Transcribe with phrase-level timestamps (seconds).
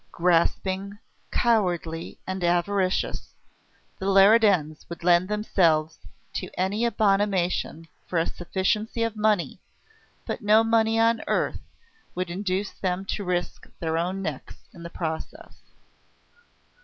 [0.11, 0.97] Grasping,
[1.31, 3.35] cowardly, and avaricious,
[3.99, 5.99] the Leridans would lend themselves
[6.33, 9.59] to any abomination for a sufficiency of money;
[10.25, 11.59] but no money on earth
[12.15, 15.59] would induce them to risk their own necks in the process.